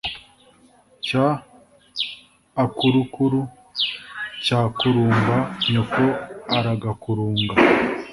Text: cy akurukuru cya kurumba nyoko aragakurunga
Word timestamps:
cy 1.05 1.11
akurukuru 2.63 3.41
cya 4.45 4.61
kurumba 4.77 5.37
nyoko 5.71 6.03
aragakurunga 6.57 7.53